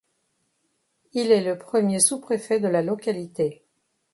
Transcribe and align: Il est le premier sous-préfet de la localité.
Il 1.13 1.31
est 1.31 1.43
le 1.43 1.59
premier 1.59 1.99
sous-préfet 1.99 2.59
de 2.59 2.67
la 2.67 2.81
localité. 2.81 3.61